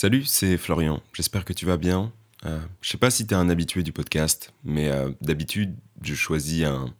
Salut, 0.00 0.26
c'est 0.26 0.58
Florian. 0.58 1.02
J'espère 1.12 1.44
que 1.44 1.52
tu 1.52 1.66
vas 1.66 1.76
bien. 1.76 2.12
Euh, 2.46 2.60
je 2.82 2.88
sais 2.88 2.98
pas 2.98 3.10
si 3.10 3.26
tu 3.26 3.34
es 3.34 3.36
un 3.36 3.48
habitué 3.48 3.82
du 3.82 3.90
podcast, 3.90 4.52
mais 4.62 4.86
euh, 4.90 5.10
d'habitude, 5.20 5.74
je 6.02 6.14
choisis 6.14 6.64
un, 6.64 6.94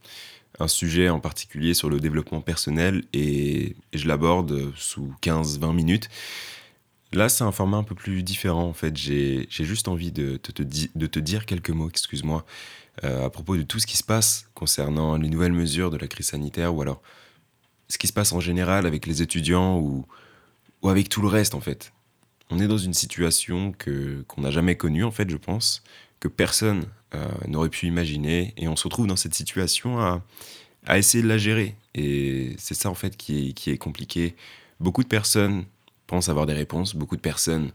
sujet 0.66 1.08
en 1.08 1.20
particulier 1.20 1.74
sur 1.74 1.90
le 1.90 2.00
développement 2.00 2.40
personnel 2.40 3.04
et, 3.12 3.76
je 3.92 4.08
l'aborde 4.08 4.72
sous 4.74 5.14
15-20 5.22 5.76
minutes. 5.76 6.08
Là, 7.12 7.28
c'est 7.28 7.44
un 7.44 7.52
format 7.52 7.76
un 7.76 7.84
peu 7.84 7.94
plus 7.94 8.24
différent 8.24 8.64
en 8.64 8.72
fait. 8.72 8.96
J'ai 8.96 9.46
juste 9.48 9.86
envie 9.86 10.10
de 10.10 10.36
te, 10.36 10.60
de 10.60 11.06
te 11.06 11.18
dire 11.20 11.46
quelques 11.46 11.70
mots, 11.70 11.90
excuse-moi, 11.90 12.44
euh, 13.04 13.26
à 13.26 13.30
propos 13.30 13.56
de 13.56 13.62
tout 13.62 13.78
ce 13.78 13.86
qui 13.86 13.96
se 13.96 14.02
passe 14.02 14.50
concernant 14.54 15.16
les 15.18 15.28
nouvelles 15.28 15.52
mesures 15.52 15.92
de 15.92 15.98
la 15.98 16.08
crise 16.08 16.26
sanitaire 16.26 16.74
ou 16.74 16.82
alors 16.82 17.00
ce 17.86 17.96
qui 17.96 18.08
se 18.08 18.12
passe 18.12 18.32
en 18.32 18.40
général 18.40 18.86
avec 18.86 19.06
les 19.06 19.22
étudiants 19.22 19.78
ou, 19.78 20.04
ou 20.82 20.88
avec 20.88 21.08
tout 21.08 21.22
le 21.22 21.28
reste 21.28 21.54
en 21.54 21.60
fait 21.60 21.92
on 22.50 22.58
est 22.60 22.68
dans 22.68 22.78
une 22.78 22.94
situation 22.94 23.72
que 23.72 24.24
qu'on 24.28 24.42
n'a 24.42 24.50
jamais 24.50 24.76
connue 24.76 25.04
en 25.04 25.10
fait, 25.10 25.28
je 25.28 25.36
pense, 25.36 25.82
que 26.20 26.28
personne 26.28 26.86
euh, 27.14 27.26
n'aurait 27.46 27.68
pu 27.68 27.86
imaginer, 27.86 28.54
et 28.56 28.68
on 28.68 28.76
se 28.76 28.84
retrouve 28.84 29.06
dans 29.06 29.16
cette 29.16 29.34
situation 29.34 30.00
à, 30.00 30.22
à 30.86 30.98
essayer 30.98 31.22
de 31.22 31.28
la 31.28 31.38
gérer. 31.38 31.76
Et 31.94 32.54
c'est 32.58 32.74
ça 32.74 32.90
en 32.90 32.94
fait 32.94 33.16
qui 33.16 33.48
est, 33.48 33.52
qui 33.52 33.70
est 33.70 33.78
compliqué. 33.78 34.34
Beaucoup 34.80 35.02
de 35.02 35.08
personnes 35.08 35.64
pensent 36.06 36.28
avoir 36.28 36.46
des 36.46 36.54
réponses, 36.54 36.94
beaucoup 36.94 37.16
de 37.16 37.20
personnes 37.20 37.72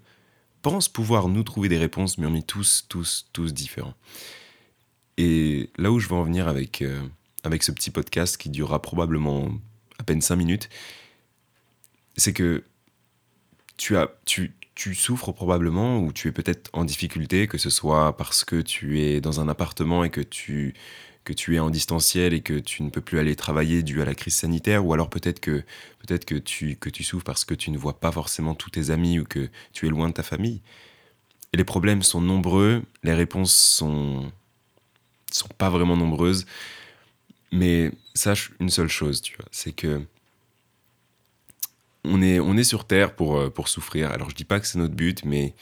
pensent 0.62 0.90
pouvoir 0.90 1.27
nous 1.27 1.43
trouver 1.43 1.70
des 1.70 1.77
réponses, 1.77 2.17
mais 2.17 2.26
on 2.26 2.35
est 2.35 2.48
tous, 2.48 2.85
tous, 2.90 3.27
tous 3.34 3.53
différents. 3.53 3.93
Et 5.17 5.70
là 5.77 5.91
où 5.91 5.99
je 5.99 6.07
veux 6.07 6.15
en 6.15 6.23
venir 6.23 6.48
avec, 6.48 6.81
euh, 6.81 7.01
avec 7.43 7.63
ce 7.63 7.71
petit 7.71 7.91
podcast 7.91 8.37
qui 8.37 8.49
durera 8.49 8.81
probablement 8.81 9.51
à 9.99 10.03
peine 10.03 10.21
5 10.21 10.35
minutes, 10.35 10.70
c'est 12.17 12.34
que 12.34 12.63
tu 13.77 13.98
as, 13.98 14.09
tu, 14.26 14.53
tu 14.76 14.95
souffres 14.95 15.32
probablement 15.32 16.00
ou 16.00 16.12
tu 16.12 16.27
es 16.27 16.32
peut-être 16.32 16.70
en 16.73 16.84
difficulté, 16.86 17.48
que 17.48 17.58
ce 17.58 17.70
soit 17.70 18.18
parce 18.18 18.44
que 18.44 18.62
tu 18.62 19.02
es 19.02 19.21
dans 19.21 19.40
un 19.40 19.48
appartement 19.48 20.04
et 20.04 20.10
que 20.10 20.21
tu, 20.21 20.74
que 21.24 21.34
tu 21.34 21.55
es 21.55 21.60
en 21.60 21.70
distanciel 21.70 22.34
et 22.34 22.41
que 22.41 22.57
tu 22.60 22.84
ne 22.84 22.90
peux 22.90 23.02
plus 23.02 23.20
aller 23.20 23.35
travailler 23.35 23.84
dû 23.84 24.02
à 24.02 24.05
la 24.05 24.15
crise 24.15 24.35
sanitaire, 24.35 24.85
ou 24.85 24.93
alors 24.93 25.10
peut-être 25.10 25.40
que, 25.40 25.63
peut-être 25.99 26.26
que, 26.26 26.35
tu, 26.35 26.76
que 26.76 26.90
tu 26.90 27.04
souffres 27.04 27.24
parce 27.24 27.46
que 27.46 27.54
tu 27.54 27.71
ne 27.71 27.77
vois 27.77 27.99
pas 27.99 28.12
forcément 28.12 28.55
tous 28.55 28.71
tes 28.71 28.90
amis 28.90 29.20
ou 29.20 29.26
que 29.26 29.49
tu 29.74 29.88
es 29.88 29.90
loin 29.90 30.10
de 30.10 30.13
ta 30.13 30.24
famille. 30.24 30.62
Les 31.54 31.63
problèmes 31.63 32.02
sont 32.02 32.21
nombreux, 32.21 32.82
les 33.04 33.13
réponses 33.13 33.54
sont, 33.55 34.32
sont 35.32 35.49
pas 35.58 35.70
vraiment 35.70 35.96
nombreuses, 35.96 36.46
mais 37.52 37.91
sache 38.15 38.52
une 38.60 38.70
seule 38.70 38.87
chose, 38.90 39.21
tu 39.21 39.35
vois, 39.37 39.46
c'est 39.52 39.71
que 39.71 40.02
on 42.05 42.21
est, 42.21 42.40
on 42.40 42.57
est 42.57 42.63
sur 42.63 42.85
Terre 42.85 43.15
pour, 43.15 43.37
euh, 43.37 43.49
pour 43.49 43.68
souffrir. 43.68 44.12
Alors 44.12 44.29
je 44.29 44.35
dis 44.35 44.46
pas 44.46 44.59
que 44.59 44.68
c'est 44.68 44.77
notre 44.77 44.93
but, 44.93 45.23
mais, 45.26 45.54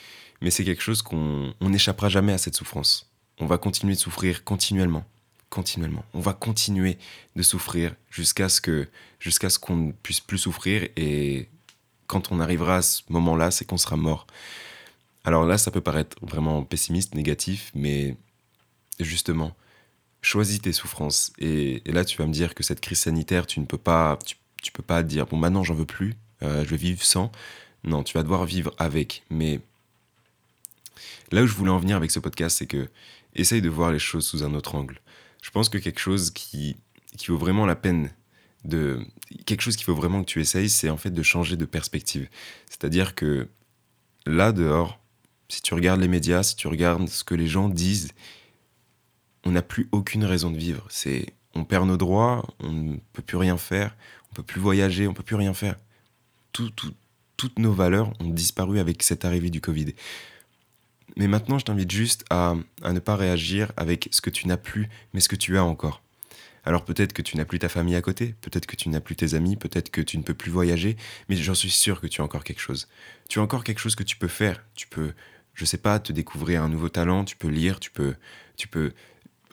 mais 0.42 0.52
c'est 0.52 0.64
quelque 0.64 0.82
chose 0.82 1.02
qu'on 1.02 1.54
n'échappera 1.62 2.10
jamais 2.10 2.34
à 2.34 2.38
cette 2.38 2.56
souffrance. 2.56 3.10
On 3.40 3.46
va 3.46 3.58
continuer 3.58 3.94
de 3.94 4.00
souffrir 4.00 4.44
continuellement, 4.44 5.06
continuellement. 5.50 6.04
On 6.14 6.20
va 6.20 6.34
continuer 6.34 6.98
de 7.36 7.44
souffrir 7.44 7.96
jusqu'à 8.10 8.50
ce 8.50 9.60
qu'on 9.60 9.76
ne 9.76 9.92
puisse 9.92 10.20
plus 10.20 10.38
souffrir 10.38 10.88
et 10.96 11.48
quand 12.08 12.32
on 12.32 12.40
arrivera 12.40 12.78
à 12.78 12.82
ce 12.82 13.04
moment-là, 13.10 13.52
c'est 13.52 13.66
qu'on 13.66 13.78
sera 13.78 13.96
mort. 13.96 14.28
Alors 15.24 15.46
là, 15.46 15.58
ça 15.58 15.72
peut 15.72 15.82
paraître 15.82 16.18
vraiment 16.22 16.64
pessimiste, 16.64 17.16
négatif, 17.16 17.72
mais 17.74 18.18
justement, 19.00 19.56
choisis 20.22 20.62
tes 20.62 20.74
souffrances. 20.74 21.32
Et, 21.40 21.82
là, 21.86 22.04
tu 22.04 22.18
vas 22.18 22.26
me 22.26 22.34
dire 22.34 22.54
que 22.54 22.64
cette 22.64 22.82
crise 22.82 23.00
sanitaire, 23.00 23.48
tu 23.48 23.60
ne 23.60 23.66
peux 23.66 23.78
pas, 23.78 24.20
tu, 24.26 24.36
tu 24.62 24.72
peux 24.72 24.84
pas 24.84 25.04
dire 25.04 25.26
bon 25.26 25.38
maintenant 25.38 25.64
j'en 25.64 25.74
veux 25.74 25.86
plus, 25.86 26.16
euh, 26.44 26.64
je 26.64 26.70
vais 26.70 26.78
vivre 26.78 27.04
sans. 27.04 27.32
Non, 27.84 28.04
tu 28.04 28.14
vas 28.14 28.24
devoir 28.24 28.46
vivre 28.46 28.74
avec. 28.78 29.24
Mais 29.30 29.60
là 31.32 31.44
où 31.44 31.48
je 31.48 31.54
voulais 31.54 31.72
en 31.72 31.80
venir 31.80 31.98
avec 31.98 32.12
ce 32.12 32.20
podcast, 32.20 32.58
c'est 32.58 32.68
que 32.68 32.90
essaye 33.36 33.62
de 33.62 33.70
voir 33.70 33.92
les 33.92 34.00
choses 34.00 34.26
sous 34.26 34.44
un 34.44 34.54
autre 34.54 34.76
angle. 34.76 35.00
Je 35.42 35.50
pense 35.50 35.70
que 35.70 35.78
quelque 35.78 36.00
chose 36.00 36.32
qui, 36.32 36.76
qui 37.18 37.28
vaut 37.28 37.38
vraiment 37.38 37.66
la 37.66 37.76
peine 37.76 38.12
de. 38.64 39.00
Quelque 39.46 39.62
chose 39.62 39.76
qu'il 39.76 39.86
faut 39.86 39.96
vraiment 39.96 40.22
que 40.24 40.30
tu 40.30 40.42
essayes, 40.42 40.70
c'est 40.70 40.90
en 40.90 40.98
fait 40.98 41.12
de 41.12 41.24
changer 41.24 41.56
de 41.56 41.66
perspective. 41.66 42.28
C'est-à-dire 42.70 43.16
que 43.16 43.48
là 44.26 44.52
dehors, 44.52 45.00
si 45.50 45.62
tu 45.62 45.74
regardes 45.74 46.02
les 46.02 46.08
médias, 46.08 46.44
si 46.44 46.56
tu 46.56 46.68
regardes 46.68 47.08
ce 47.08 47.24
que 47.24 47.36
les 47.36 47.48
gens 47.48 47.70
disent, 47.70 48.10
on 49.44 49.52
n'a 49.52 49.62
plus 49.62 49.88
aucune 49.92 50.26
raison 50.26 50.52
de 50.52 50.58
vivre. 50.58 50.86
C'est 50.90 51.34
on 51.56 51.64
perd 51.64 51.88
nos 51.88 51.98
droits, 51.98 52.46
on 52.60 52.72
ne 52.72 52.98
peut 53.14 53.22
plus 53.22 53.38
rien 53.38 53.58
faire, 53.58 53.96
on 54.32 54.36
peut 54.36 54.44
plus 54.44 54.62
voyager, 54.62 55.08
on 55.08 55.14
peut 55.14 55.24
plus 55.24 55.36
rien 55.36 55.54
faire 55.54 55.76
toutes 56.52 57.60
nos 57.60 57.74
valeurs 57.74 58.14
ont 58.20 58.30
disparu 58.30 58.80
avec 58.80 59.04
cette 59.04 59.26
arrivée 59.26 59.50
du 59.50 59.62
Covid. 59.62 59.94
Mais 61.18 61.28
maintenant, 61.28 61.60
je 61.60 61.66
t'invite 61.66 61.92
juste 61.92 62.26
à, 62.30 62.56
ne 62.84 63.00
pas 63.00 63.16
réagir 63.16 63.72
avec 63.78 64.08
ce 64.12 64.22
que 64.22 64.30
tu 64.30 64.48
n'as 64.48 64.58
plus, 64.58 64.90
mais 65.14 65.20
ce 65.20 65.30
que 65.30 65.36
tu 65.36 65.58
as 65.58 65.64
encore. 65.64 66.02
Alors 66.64 66.86
peut-être 66.86 67.14
que 67.14 67.24
tu 67.24 67.38
n'as 67.38 67.46
plus 67.46 67.58
ta 67.58 67.70
famille 67.70 67.96
à 67.96 68.02
côté, 68.02 68.36
peut-être 68.42 68.68
que 68.68 68.76
tu 68.76 68.90
n'as 68.90 69.00
plus 69.00 69.16
tes 69.16 69.34
amis, 69.34 69.56
peut-être 69.56 69.90
que 69.90 70.02
tu 70.02 70.18
ne 70.20 70.24
peux 70.24 70.36
plus 70.36 70.52
voyager, 70.52 70.96
mais 71.28 71.36
j'en 71.36 71.56
suis 71.56 71.72
sûr 71.72 72.00
que 72.00 72.08
tu 72.08 72.22
as 72.22 72.24
encore 72.24 72.44
quelque 72.44 72.62
chose. 72.62 72.88
Tu 73.30 73.40
as 73.40 73.42
encore 73.42 73.64
quelque 73.64 73.80
chose 73.80 73.96
que 73.96 74.04
tu 74.04 74.16
peux 74.16 74.28
faire. 74.28 74.64
Tu 74.76 74.86
peux, 74.88 75.14
je 75.56 75.66
sais 75.66 75.80
pas, 75.80 76.00
te 76.00 76.14
découvrir 76.14 76.62
un 76.62 76.70
nouveau 76.70 76.90
talent, 76.90 77.26
tu 77.26 77.36
peux 77.36 77.48
lire, 77.48 77.80
tu 77.80 77.90
peux, 77.90 78.14
tu 78.58 78.68
peux 78.68 78.94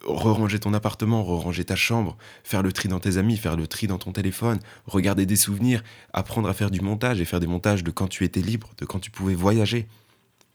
re-ranger 0.04 0.58
ton 0.58 0.74
appartement, 0.74 1.22
re-ranger 1.24 1.64
ta 1.64 1.76
chambre, 1.76 2.16
faire 2.44 2.62
le 2.62 2.72
tri 2.72 2.88
dans 2.88 3.00
tes 3.00 3.16
amis, 3.16 3.36
faire 3.36 3.56
le 3.56 3.66
tri 3.66 3.86
dans 3.86 3.98
ton 3.98 4.12
téléphone, 4.12 4.58
regarder 4.86 5.26
des 5.26 5.36
souvenirs, 5.36 5.82
apprendre 6.12 6.48
à 6.48 6.54
faire 6.54 6.70
du 6.70 6.80
montage 6.80 7.20
et 7.20 7.24
faire 7.24 7.40
des 7.40 7.46
montages 7.46 7.84
de 7.84 7.90
quand 7.90 8.08
tu 8.08 8.24
étais 8.24 8.40
libre, 8.40 8.70
de 8.78 8.84
quand 8.84 9.00
tu 9.00 9.10
pouvais 9.10 9.34
voyager. 9.34 9.86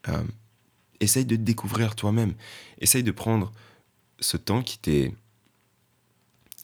Euh, 0.09 0.23
essaye 0.99 1.25
de 1.25 1.35
te 1.35 1.41
découvrir 1.41 1.95
toi-même. 1.95 2.33
Essaye 2.79 3.03
de 3.03 3.11
prendre 3.11 3.51
ce 4.19 4.37
temps 4.37 4.63
qui 4.63 4.79
t'est 4.79 5.13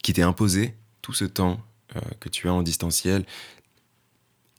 qui 0.01 0.13
t'est 0.13 0.21
imposé, 0.21 0.75
tout 1.01 1.13
ce 1.13 1.25
temps 1.25 1.59
euh, 1.95 1.99
que 2.19 2.29
tu 2.29 2.47
as 2.47 2.53
en 2.53 2.63
distanciel. 2.63 3.25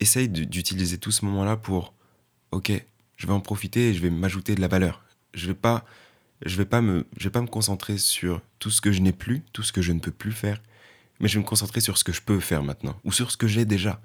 Essaye 0.01 0.29
d'utiliser 0.29 0.99
tout 0.99 1.11
ce 1.11 1.25
moment-là 1.25 1.57
pour, 1.57 1.95
ok, 2.53 2.73
je 3.17 3.27
vais 3.27 3.33
en 3.33 3.41
profiter 3.41 3.89
et 3.89 3.95
je 3.95 4.01
vais 4.01 4.11
m'ajouter 4.11 4.55
de 4.55 4.61
la 4.61 4.69
valeur. 4.69 5.03
Je 5.35 5.47
vais 5.47 5.55
pas 5.55 5.85
je 6.45 6.57
vais 6.57 6.65
vais 6.65 6.69
pas 6.69 6.81
me 6.81 7.47
concentrer 7.47 7.99
sur 7.99 8.41
tout 8.59 8.71
ce 8.71 8.81
que 8.81 8.93
je 8.93 9.01
n'ai 9.01 9.13
plus, 9.13 9.43
tout 9.53 9.63
ce 9.63 9.73
que 9.73 9.83
je 9.83 9.93
ne 9.93 10.01
peux 10.01 10.11
plus 10.11 10.33
faire, 10.33 10.61
mais 11.19 11.29
je 11.29 11.35
vais 11.35 11.43
me 11.43 11.49
concentrer 11.49 11.81
sur 11.81 11.99
ce 11.99 12.05
que 12.05 12.13
je 12.13 12.23
peux 12.23 12.41
faire 12.41 12.63
maintenant, 12.63 12.99
ou 13.05 13.13
sur 13.13 13.31
ce 13.31 13.37
que 13.37 13.47
j'ai 13.47 13.65
déjà. 13.65 14.01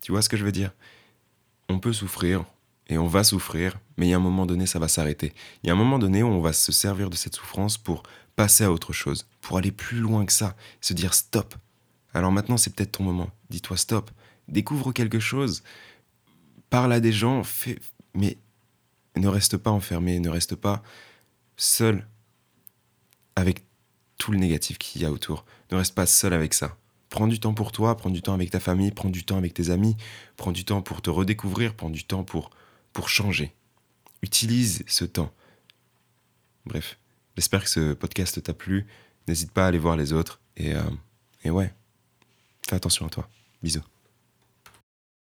Tu 0.00 0.12
vois 0.12 0.22
ce 0.22 0.28
que 0.28 0.36
je 0.36 0.44
veux 0.44 0.52
dire? 0.52 0.72
On 1.68 1.78
peut 1.78 1.92
souffrir, 1.92 2.44
et 2.88 2.98
on 2.98 3.06
va 3.06 3.24
souffrir, 3.24 3.78
mais 3.96 4.06
il 4.06 4.10
y 4.10 4.14
a 4.14 4.16
un 4.16 4.20
moment 4.20 4.46
donné, 4.46 4.66
ça 4.66 4.78
va 4.78 4.88
s'arrêter. 4.88 5.32
Il 5.62 5.68
y 5.68 5.70
a 5.70 5.72
un 5.72 5.76
moment 5.76 5.98
donné 5.98 6.22
où 6.22 6.28
on 6.28 6.40
va 6.40 6.52
se 6.52 6.72
servir 6.72 7.10
de 7.10 7.16
cette 7.16 7.34
souffrance 7.34 7.78
pour 7.78 8.02
passer 8.36 8.64
à 8.64 8.72
autre 8.72 8.92
chose, 8.92 9.26
pour 9.40 9.56
aller 9.56 9.72
plus 9.72 9.98
loin 9.98 10.26
que 10.26 10.32
ça, 10.32 10.56
se 10.80 10.92
dire 10.92 11.14
stop. 11.14 11.54
Alors 12.12 12.30
maintenant, 12.30 12.56
c'est 12.56 12.74
peut-être 12.74 12.92
ton 12.92 13.04
moment. 13.04 13.30
Dis-toi 13.50 13.76
stop. 13.76 14.10
Découvre 14.48 14.92
quelque 14.92 15.18
chose. 15.18 15.62
Parle 16.70 16.92
à 16.92 17.00
des 17.00 17.12
gens, 17.12 17.42
fais... 17.42 17.78
mais 18.14 18.36
ne 19.16 19.28
reste 19.28 19.56
pas 19.56 19.70
enfermé, 19.70 20.20
ne 20.20 20.28
reste 20.28 20.54
pas 20.54 20.82
seul 21.56 22.06
avec 23.36 23.64
tout 24.18 24.32
le 24.32 24.38
négatif 24.38 24.78
qu'il 24.78 25.02
y 25.02 25.04
a 25.04 25.12
autour. 25.12 25.44
Ne 25.70 25.76
reste 25.76 25.94
pas 25.94 26.06
seul 26.06 26.32
avec 26.32 26.54
ça. 26.54 26.76
Prends 27.10 27.26
du 27.26 27.38
temps 27.38 27.54
pour 27.54 27.72
toi, 27.72 27.96
prends 27.96 28.10
du 28.10 28.22
temps 28.22 28.34
avec 28.34 28.50
ta 28.50 28.60
famille, 28.60 28.90
prends 28.90 29.08
du 29.08 29.24
temps 29.24 29.36
avec 29.36 29.54
tes 29.54 29.70
amis, 29.70 29.96
prends 30.36 30.52
du 30.52 30.64
temps 30.64 30.82
pour 30.82 31.02
te 31.02 31.10
redécouvrir, 31.10 31.74
prends 31.74 31.90
du 31.90 32.04
temps 32.04 32.24
pour, 32.24 32.50
pour 32.92 33.08
changer. 33.08 33.52
Utilise 34.22 34.84
ce 34.86 35.04
temps. 35.04 35.32
Bref, 36.66 36.98
j'espère 37.36 37.62
que 37.64 37.70
ce 37.70 37.92
podcast 37.92 38.42
t'a 38.42 38.54
plu. 38.54 38.86
N'hésite 39.28 39.52
pas 39.52 39.64
à 39.64 39.68
aller 39.68 39.78
voir 39.78 39.96
les 39.96 40.12
autres. 40.12 40.40
Et, 40.56 40.74
euh, 40.74 40.82
et 41.44 41.50
ouais, 41.50 41.72
fais 42.66 42.76
attention 42.76 43.06
à 43.06 43.10
toi. 43.10 43.28
Bisous. 43.62 43.84